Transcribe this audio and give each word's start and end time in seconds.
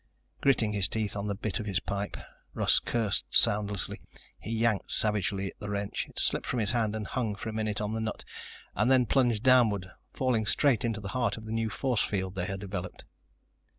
Gritting 0.41 0.73
his 0.73 0.87
teeth 0.87 1.15
on 1.15 1.27
the 1.27 1.35
bit 1.35 1.59
of 1.59 1.67
his 1.67 1.79
pipe, 1.79 2.17
Russ 2.55 2.79
cursed 2.79 3.25
soundlessly. 3.29 4.01
He 4.39 4.49
yanked 4.49 4.89
savagely 4.91 5.49
at 5.51 5.59
the 5.59 5.69
wrench. 5.69 6.07
It 6.09 6.17
slipped 6.17 6.47
from 6.47 6.57
his 6.59 6.71
hand, 6.71 6.95
hung 7.09 7.35
for 7.35 7.49
a 7.49 7.53
minute 7.53 7.79
on 7.79 7.93
the 7.93 8.01
nut 8.01 8.25
and 8.73 8.89
then 8.89 9.05
plunged 9.05 9.43
downward, 9.43 9.91
falling 10.11 10.47
straight 10.47 10.83
into 10.83 11.01
the 11.01 11.09
heart 11.13 11.37
of 11.37 11.45
the 11.45 11.51
new 11.51 11.69
force 11.69 12.01
field 12.01 12.33
they 12.33 12.47
had 12.47 12.59
developed. 12.61 13.05